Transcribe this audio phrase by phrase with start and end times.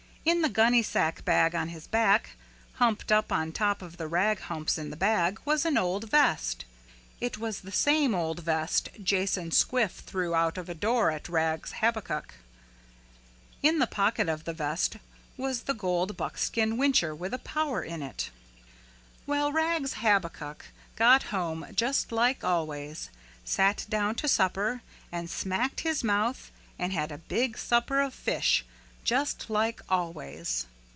[0.23, 2.35] In the gunnysack bag on his back,
[2.73, 6.63] humped up on top of the rag humps in the bag, was an old vest.
[7.19, 11.71] It was the same old vest Jason Squiff threw out of a door at Rags
[11.71, 12.35] Habakuk.
[13.63, 14.97] In the pocket of the vest
[15.37, 18.29] was the gold buckskin whincher with a power in it.
[19.25, 20.65] Well, Rags Habakuk
[20.95, 23.09] got home just like always,
[23.43, 28.63] sat down to supper and smacked his mouth and had a big supper of fish,
[29.03, 30.67] just like always.